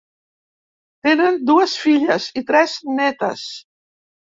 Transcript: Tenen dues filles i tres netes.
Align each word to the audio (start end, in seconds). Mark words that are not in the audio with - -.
Tenen 1.07 1.37
dues 1.51 1.77
filles 1.85 2.27
i 2.43 2.45
tres 2.51 2.77
netes. 3.03 3.47